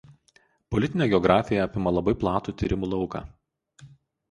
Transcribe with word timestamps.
Politinė 0.75 1.07
geografija 1.11 1.67
apima 1.69 1.95
labai 1.97 2.15
platų 2.25 2.57
tyrimų 2.63 2.91
lauką. 2.97 3.25